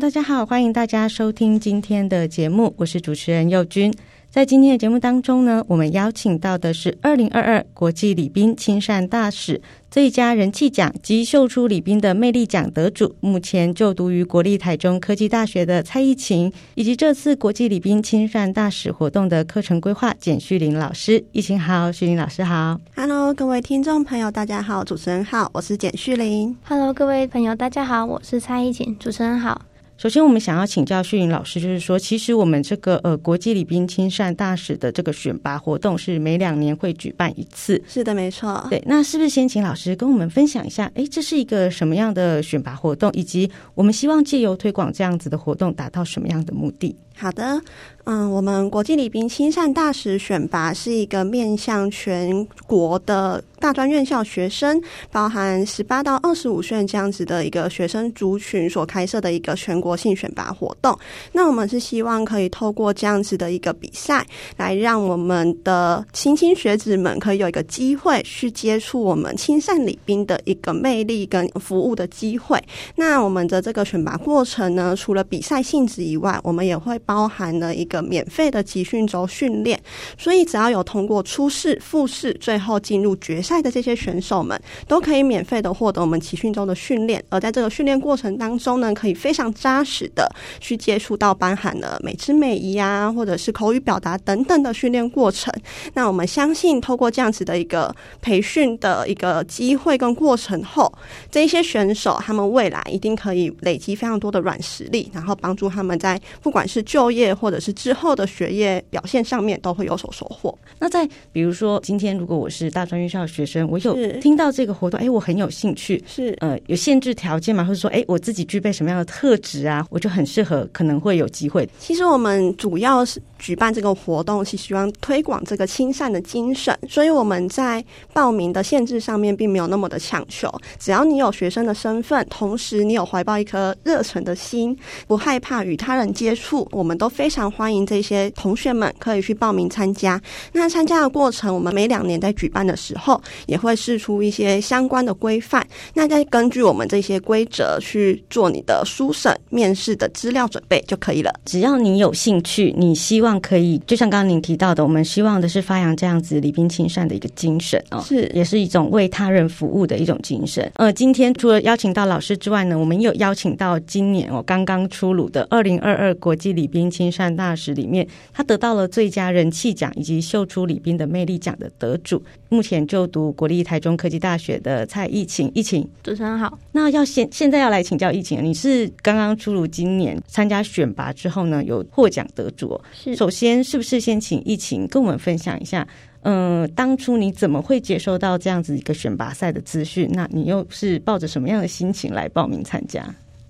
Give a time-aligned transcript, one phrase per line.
[0.00, 3.92] 大家好，欢迎大家收听今天的节目，我是主持人佑君。
[4.30, 9.60] 在今天的节目当中呢，我们邀请到的是二零二二国际礼宾亲善大使
[9.90, 21.22] 最佳人气奖及秀出礼宾的魅力奖得主，目前就读于国立台中科技大学的蔡依晴，以及这次国际礼宾亲善大使活动的课程规划简旭林老师。
[21.34, 22.80] 奕晴好，旭林老师好。
[22.96, 26.56] Hello，各位听众朋友，大家好，主持人好，我是简旭林。
[26.64, 29.60] Hello，各位朋友，大家好，我是蔡依晴，主持人好。
[30.00, 37.78] 首先，我们想要请教旭玲老师，就是说，其实我们这个呃国际礼宾亲善大使的这个选拔活动是每两年会举办一次。
[37.86, 38.66] 是的，没错。
[38.70, 40.90] 对，那是不是先请老师跟我们分享一下？
[40.94, 46.96] 哎，这是一个什么样的选拔活动，以及我们希望借由推广这样子的活动，达到什么样的目的？
[47.14, 47.60] 好的，
[48.04, 54.80] 嗯，我们国际礼宾亲善大使选拔是一个面向全国的大专院校学生，
[55.12, 60.96] 包含十八到二十五岁这样子的一个学生族群所开设的一个全国性选拔活动。
[61.32, 72.62] 那我们是希望可以透过这样子的一个比赛，来让我们的青青学子们可以有一个机会去接触我们亲善礼宾的一个魅力跟服务的机会。
[72.94, 76.98] 那我们的这个选拔过程呢，除了比赛性质以外，我们也会。
[77.06, 79.80] 包含了一个免费的集训周训练，
[80.16, 87.24] 所以只要有通过初试、复试，最后进入决赛的这些选手们，都可以免费的获得我们集训周的训练。
[87.30, 95.52] 而在这个训练过程当中呢，可以非常扎实的去接触到包含了美姿美仪啊，或者是口语表达等等的训练过程。
[95.94, 97.92] 那我们相信，透过这样子的一个
[98.22, 100.92] 培训的一个机会跟过程后，
[101.28, 110.54] 这些选手他们未来一定可以累积非常多的软实力，然后帮助他们在不管是就就业或者是之后的学业表现上面都会有所收获。
[110.78, 117.64] 那在比如说，今天如果我是大专院校的学生，我有听到这个活动，哎，我很有兴趣，是呃，有限制条件吗？
[117.64, 119.69] 或者说，哎，我自己具备什么样的特质啊？
[119.70, 121.68] 啊我就很适合，可能会有机会。
[121.78, 130.48] 其实我们主要是举办这个活动，是希望推广这个亲善的精神，所以我们在报名的限制上面并没有那么的强求。
[130.78, 134.76] 只要你有学生的身份，同时你有怀抱一颗热忱的心，
[135.08, 137.00] 不害怕与他人接触，我们。
[137.00, 140.20] 都非常欢迎这些同学们可以去报名参加。
[140.52, 145.66] 那参加的过程，我们每两年在举办的时候，也会试出一些相关的规范。
[145.94, 151.32] 那再根据我们这些规则去做你的书审、面试的资料准备就可以了。
[151.44, 160.70] 只要你有兴趣，你希望可以，就像刚刚您提到的，我们希望的是发扬这样子礼宾亲善的一个精神哦，是，也是一种为他人服务的一种精神。
[160.74, 166.80] 呃，今天除了邀请到老师之外呢，我们也有邀请到今年哦刚刚出炉的二零二二国际礼宾。
[166.90, 172.22] 亲善大使里面，他得到了最佳人气奖以及秀出礼宾的魅力奖的得主。
[172.48, 176.58] 目前就读国立台中科技大学的蔡奕晴，奕晴，主持人好。
[176.72, 182.78] 那要现现在要来请教奕晴，你是刚刚出炉今年参加选拔之后呢，有获奖得主。
[182.92, 185.88] 是，首先是不是先请疫情跟我们分享一下？
[186.22, 190.06] 嗯、呃，当初你怎么会接收到这样子一个选拔赛的资讯？
[190.12, 193.02] 那你又是抱着什么样的心情来报名参加？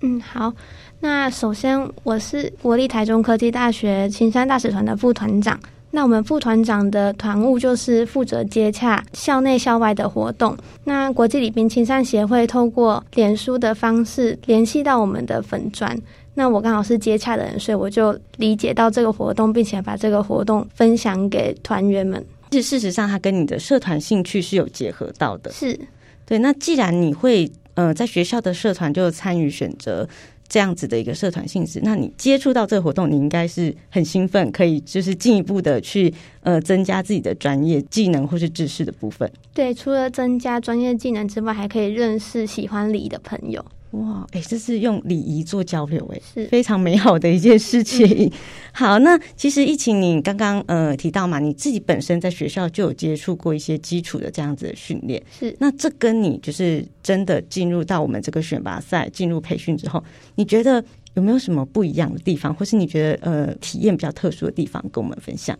[0.02, 0.54] 嗯，好。
[1.00, 5.58] 那首先，我是国立台中科技大学青山大使团的副团长。
[5.92, 10.56] 那我们副团长的团务就是负责接洽校内校外的活动。
[10.84, 16.00] 那国际礼宾亲善协会透过脸书的方式联系到我们的粉砖。
[16.34, 22.24] 那我刚好是接洽的人，所以我就理解到这个活动，并且把这个活动分享给团员们。
[22.52, 25.50] 是事实上，它跟你的社团兴趣是有结合到的。
[25.50, 25.78] 是
[26.24, 26.38] 对。
[26.38, 30.08] 那既然你会呃在学校的社团就参与选择。
[30.50, 39.30] 这样子的一个社团性质，那你接触到这个活动，你应该是很兴奋，可以就是进一步的去呃增加自己的专业技能或是知识的部分。
[39.54, 43.64] 对，除了增加专业技能之外，还可以认识喜欢礼的朋友。
[43.92, 48.06] 哇，哎，这是用礼仪做交流，哎，是非常美好的一件事情。
[48.06, 48.30] 嗯、
[48.72, 55.56] 好，那其实疫情，你刚刚呃提到嘛，你自己本身在学校就有接触过一些基础的这样子的训练，是。
[55.58, 60.00] 那这跟你就是真的进入到我们这个选拔赛，进入培训之后，
[60.36, 60.84] 你觉得
[61.14, 65.58] 有没有什么不一样的地方，或是你觉得呃体验比较特殊的地方，跟我们分享？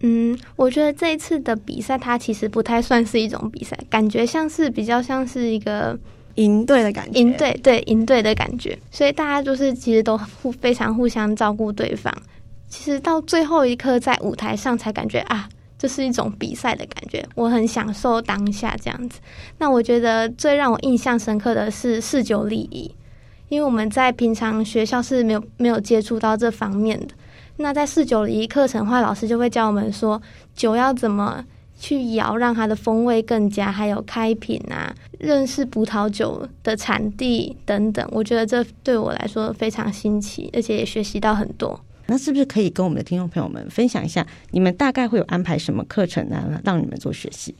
[0.00, 5.96] 嗯，我觉得这一次的比赛，它其实不太算是一种比赛，感觉像是比较像是一个。
[6.38, 12.14] 营队的感觉，营队对营队的感觉，所以大家就是其实都互非常互相照顾对方。
[12.68, 15.48] 其实到最后一刻在舞台上才感觉啊，
[15.78, 19.18] 这是一种比赛的感觉，我很享受当下这样子。
[19.58, 22.88] 那我觉得最让我印象深刻的是四九礼仪，
[23.48, 27.14] 因为我们在平常学校是没有没有接触到这方面的。
[27.56, 30.20] 那在四九礼仪课程的话，老师就会教我们说
[30.54, 31.42] 酒要怎么
[31.78, 38.06] 去摇，让它的风味更佳，还有开瓶啊，认识葡萄酒的产地等等。
[38.10, 41.78] 我觉得这对我来说非常新奇，而且也学习到很多。
[42.06, 46.60] 那是不是可以跟我们的听众朋友们分享一下，你们大概会有安排什么课程呢？
[46.64, 47.54] 让你们做学习？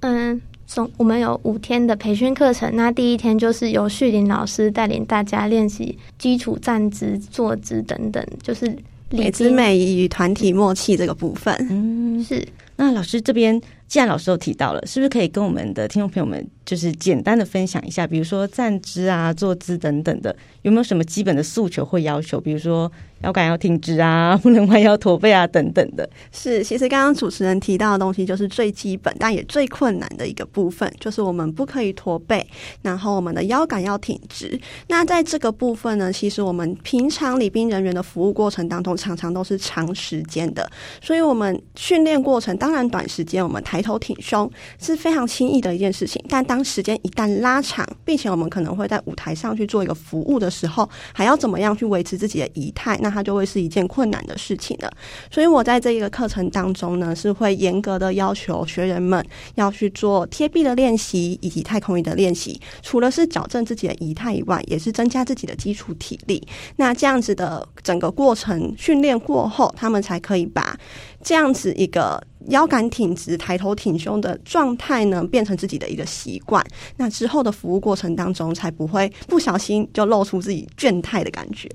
[0.00, 2.70] 嗯，总我们有五天的培训课程。
[2.74, 8.76] 那第一天就是由旭林老师带领大家练习基础站姿、坐姿等等，就是
[9.10, 11.54] 美姿美仪与团体默契这个部分。
[11.70, 12.46] 嗯，是。
[12.76, 22.40] 那老师这边，既然老师都提到了，是不是可以跟我们的听众朋友们，就是简单的分享一下，比如说站姿啊、坐姿等等的，有没有什么基本的诉求或要求？
[22.40, 22.90] 比如说。
[23.22, 26.08] 腰杆要挺直啊，不能弯腰驼背啊，等等的。
[26.30, 32.46] 是，其实刚刚主持人提到的东西，就是最基本但也最困难的一个部分，就是我们不可以驼背，
[32.80, 34.56] 然后我们的腰杆要挺直。
[34.86, 40.70] 那在这个部分呢，其实我们平常礼宾人员的服务过程当中，常常都是长时间的，
[41.02, 46.22] 所以我们训练过程当然短时间，我们太抬头挺胸是非常轻易的一件事情。
[46.28, 52.98] 但当时间一旦拉长，并且我们可能会在舞台上去做一个服务的时候，还要怎么样去维持自己的仪态？
[53.00, 54.90] 那它就会是一件困难的事情了，
[55.30, 62.60] 所以我在这一个课程当中呢，是会严格的要求学员们要去做贴壁的练习以及太空椅的练习。
[62.82, 66.44] 除了是矫正自己的仪态以外，也是增加自己的基础体力。
[66.74, 70.76] 那这样子的整个过程训练过后，他们才可以把
[71.22, 76.64] 这样子一个腰杆挺直、抬头挺胸的状态呢，变成自己的一个习惯。
[76.96, 81.68] 那之后的服务过程当中，才不会不小心就露出自己倦态的感觉。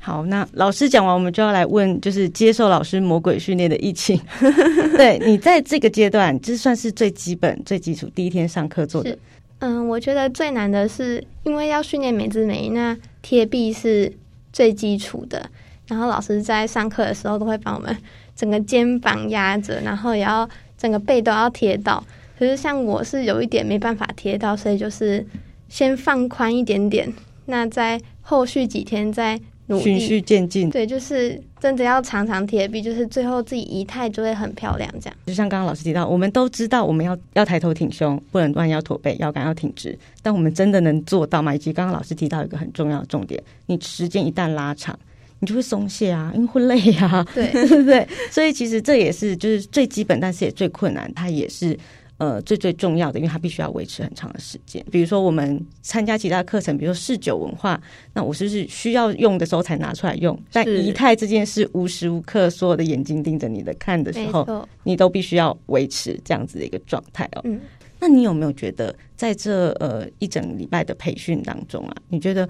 [0.00, 4.18] 好，那老师讲完，我们就要来问，就是接受老师魔鬼训练的疫情。
[4.96, 9.18] 对，你在这个阶段，这算是最基本、最基础，第一天上课做的。
[9.58, 14.10] 嗯，我觉得最难的是，因为要训练美姿美仪，那贴壁是
[14.52, 15.50] 最基础的。
[15.88, 17.94] 然后老师在上课的时候，都会帮我们
[18.38, 20.48] 整个肩膀压着，然后也要
[20.78, 22.02] 整个背都要贴到。
[22.38, 25.26] 可是像我是有一点没办法贴到，所以就是
[25.68, 27.12] 先放宽一点点。
[27.46, 29.36] 那在后续几天再
[29.66, 29.82] 努力。
[29.82, 34.88] 循序渐进，对，就是真的要常常贴壁，就是最后自己仪态就会很漂亮。
[35.00, 39.98] 这样，就像刚刚老师提到，我们都知道我们要要抬头挺胸，不能弯腰驼背，腰杆要挺直。
[40.22, 41.52] 但我们真的能做到吗？
[41.52, 44.96] 以及刚刚老师提到一个很重要的重点，你时间一旦拉长，
[45.40, 48.08] 你就会松懈啊，因为会累啊， 对对 对。
[48.30, 51.78] 所以其实这也是就是最基本，但是也最困难，它也是。
[52.18, 54.84] 呃，最最重要的，因为它必须要维持很长的时间。
[54.90, 57.80] 比如说，我们参加其他课程，比如说试酒文化，
[58.12, 60.36] 那我是不是需要用的时候才拿出来用？
[60.50, 67.40] 但仪态这件事，无时无刻所有的眼睛盯着你的看的时候，你都必须要维持这样子的一个状态哦。
[67.44, 67.60] 嗯，
[68.00, 72.48] 那你有没有觉得，在这呃一整礼拜的培训当中啊，你觉得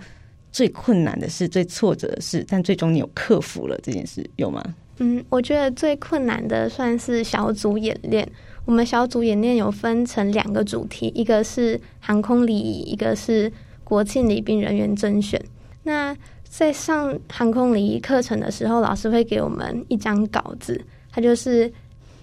[0.53, 4.63] 最困难的事、最挫折的事，但最终你有克服了这件事，有吗？
[4.99, 8.29] 嗯，我觉得最困难的算是小组演练。
[8.65, 13.51] 我们小组演练有分成两个主题，一个是航空礼仪，一个是
[13.85, 15.41] 国庆礼宾人员甄选。
[15.85, 16.15] 那
[16.45, 20.79] 在上航空礼仪课程的时候，老师会给我们一张稿子，
[21.11, 21.73] 它就是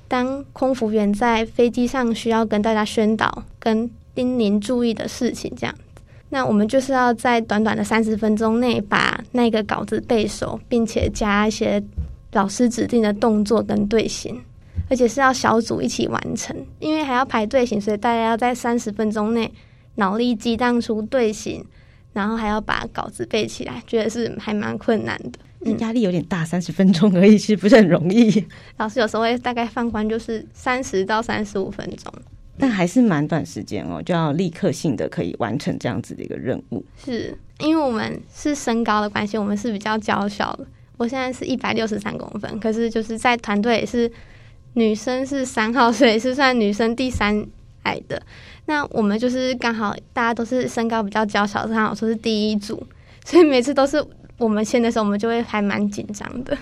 [0.07, 5.73] 当空服员在飞机上需要跟大家宣导、跟叮咛注意的事情这样。
[6.35, 11.81] 那我们就是要在短短的三十分钟内把那个稿子背熟，并且加一些
[12.33, 14.37] 老师指定的动作跟队形。
[14.89, 19.49] 而且是要小组一起完成，因为还要排队形，所以大家要在三十分钟内
[19.95, 21.65] 脑力激荡出队形，
[22.11, 25.39] 然后还要把稿子背起来，觉得是还蛮困难的。
[25.65, 28.45] 嗯，压力有点大，三十分钟而已，其实不是很容易。
[28.77, 32.13] 老师有时候会大概放宽，就是三十到三十五分钟，
[32.57, 36.83] 但还是蛮短时间哦，就要立刻性的可以完成这样子的一个任务。
[36.97, 40.65] 是因为我们是身高的关系，我们是比较娇小的。
[40.97, 44.11] 我现在是一百六十三公分，可是就是在团队也是。
[44.77, 47.47] 女生是三号，所以是算女生第三
[47.83, 48.21] 矮的。
[48.65, 52.85] 那我们就是刚好大家都是身高比较娇小，刚好说是第一组，
[53.23, 54.05] 所以每次都是
[54.37, 56.57] 我们签的时候，我们就会还蛮紧张的。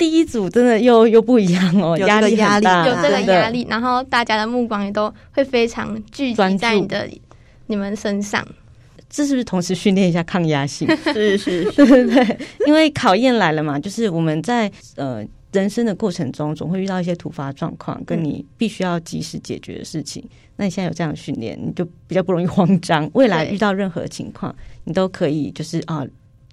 [0.00, 7.06] 第一组真的又又不一样哦，压力压力有这个压力，然后大家的目光也都会非常聚集在你的
[7.66, 8.42] 你们身上。
[9.10, 10.88] 这是不是同时训练一下抗压性？
[11.12, 15.22] 是 是， 对对对，因为考验来了嘛，就是我们在呃。
[15.52, 20.22] 人生的过程中，总会遇到一些突发状况，跟你必须要及时解决的事情。
[20.26, 23.10] 嗯、那你现在有这样的训练，你就比较不容易慌张。
[23.14, 24.54] 未来遇到任何情况，
[24.84, 26.06] 你都可以就是啊，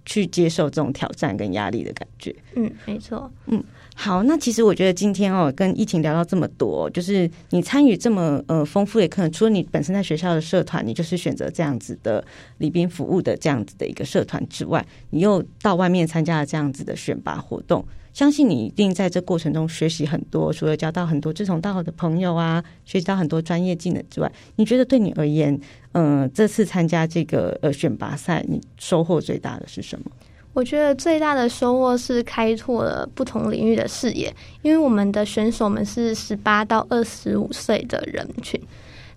[0.08, 2.34] 去接受这种挑战跟压力的感觉。
[2.56, 3.30] 嗯，没错。
[3.46, 4.24] 嗯，好。
[4.24, 12.24] 那其实我觉得今天哦，跟疫情聊到这么多，就是你参与这么呃丰富的课程，除了你本身在学校的社团，你就是选择这样子的
[12.60, 17.86] 礼宾服务的这样子的一个社团之外，你又到外面参加了这样子的选拔活动。
[18.18, 25.56] 相信你一定在这过程中学习很多，除了交到很多志同道合的朋友啊，学习到很多专业技能之外，你觉得对你而言，
[25.92, 30.06] 嗯、这次参加这个呃选拔赛，你收获最大的是什么？
[30.54, 38.60] 我觉得最大的收获是开拓了不同领域的视野，因为我们的选手们是十八到二十五岁的人群，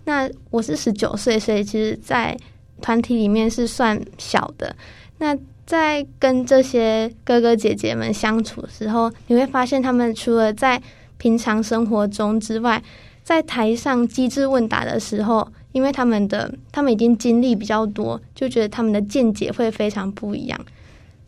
[0.05, 2.37] 那我是十九岁，所以其实，在
[2.79, 4.75] 团体里面是算小的，
[5.17, 5.35] 那。
[5.71, 10.81] 在跟这些哥哥姐姐们相处的时候，你会发现他们除了在
[11.17, 12.83] 平常生活中之外，
[13.23, 20.59] 在台上机智问答的时候，因为他们的他们已经经历比较多，就觉得他们的见解会非常不一样。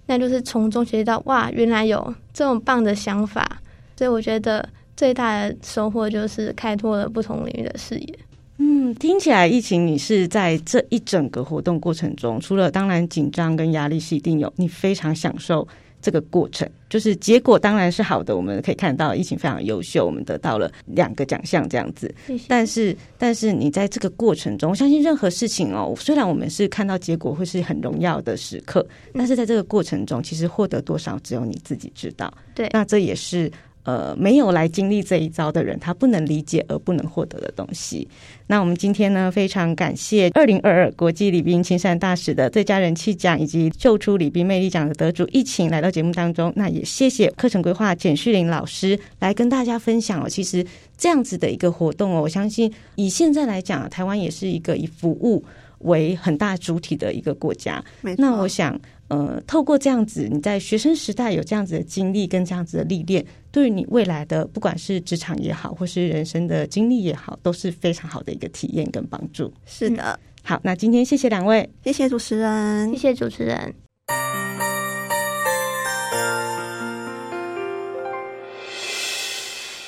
[0.07, 3.62] 那就是从中学习到哇，原来有这么棒的想法。
[3.95, 8.19] 所以我觉得最大的收获就是开拓了不同领域的视野。
[8.57, 15.67] 嗯，听起来疫情，你是在这一整个活动过程中，除了当然紧张跟压力是一定有，你非常享受
[16.01, 18.38] 这个过程，就是结果当然是好的。
[18.38, 22.13] 我们可以看到疫情非常优秀，我们得到了两个奖项这样子。
[22.27, 22.45] 谢谢。
[22.48, 32.31] 但是，但是你在这个过程中，我相信任何事情哦，虽然我们是看到结果会是很荣耀的时刻，但是在这个过程中，其实获得多少只有你自己知道。
[32.53, 33.51] 对，那这也是。
[33.83, 38.07] 呃，没有来经历这一遭的人，他不能理解而不能获得的东西。
[38.47, 46.51] 那我们今天呢，非常感谢二零二二国际礼宾亲善大使的最佳人气奖以及秀出礼宾魅力奖的得主依晴来到节目当中。
[46.55, 50.29] 那也谢谢课程规划简旭林老师来跟大家分享哦。
[50.29, 50.65] 其实
[50.97, 55.43] 这样子的一个活动哦，我相信以现在来讲，台湾也是一个以服务
[55.79, 57.83] 为很大主体的一个国家。
[58.17, 58.79] 那我想。
[59.13, 69.53] 呃，透过这样子，你在学生时代有这样子的经历跟这样子的历练，对于你未来的不管是职场也好，或是人生的经历也好，都是非常好的一个体验跟帮助。
[69.67, 73.75] 是的，嗯、好，那今天谢谢两位，谢谢主持人，谢谢主持人。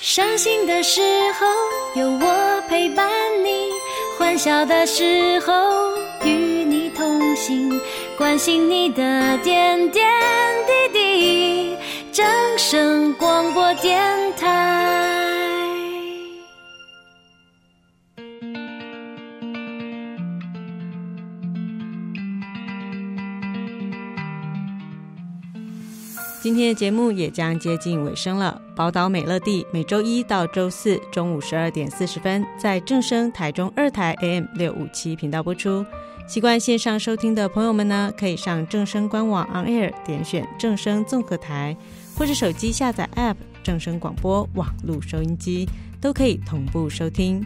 [0.02, 1.02] 伤心的时
[1.40, 3.10] 候有我陪伴
[3.44, 3.50] 你，
[4.20, 5.52] 欢笑的时候
[6.24, 6.30] 与
[6.64, 7.72] 你同行。
[8.18, 10.04] 关心你的点点
[10.66, 11.78] 滴滴，
[12.14, 12.26] 正
[12.58, 14.02] 声广播电
[14.38, 14.94] 台。
[26.42, 28.62] 今天的节目也将接近尾声了。
[28.78, 35.86] 宝岛美乐蒂每周一到周四中午十二点四十分，在正声台中二台 AM 六五七频道播出。
[36.28, 41.78] 习惯线上收听的朋友们呢，可以上正声官网 On Air 点选正声综合台，
[42.18, 45.70] 或者手机下载 App 正声广播网络收音机，
[46.02, 47.46] 都可以同步收听。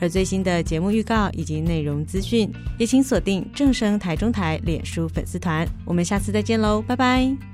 [0.00, 5.66] 而最新的节目预告以及内容资讯，也请锁定正声台中台脸书粉丝团。
[5.84, 7.53] 我们下次再见喽，拜拜。